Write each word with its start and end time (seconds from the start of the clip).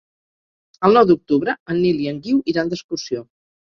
El 0.89 0.97
nou 0.99 1.05
d'octubre 1.13 1.57
en 1.77 1.81
Nil 1.87 2.03
i 2.09 2.13
en 2.15 2.21
Guiu 2.27 2.43
iran 2.57 2.77
d'excursió. 2.77 3.29